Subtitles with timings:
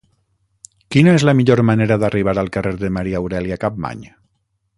[0.95, 4.07] Quina és la millor manera d'arribar al carrer de Maria Aurèlia Capmany?